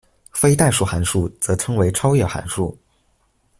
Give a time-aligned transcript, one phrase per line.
[0.33, 2.75] 非代数函数则称为超越函数。